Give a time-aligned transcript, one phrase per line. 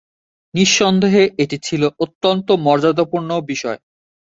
[0.53, 3.79] নিঃসন্দেহে এটি ছিল অত্যন্ত মর্যাদাপূর্ণ বিষয়।